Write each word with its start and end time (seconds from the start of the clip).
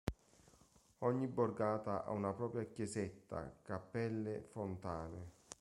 Ogni 1.03 1.27
borgata 1.27 2.03
ha 2.05 2.09
una 2.11 2.33
propria 2.33 2.65
chiesetta, 2.65 3.57
cappelle, 3.61 4.41
fontane. 4.51 5.33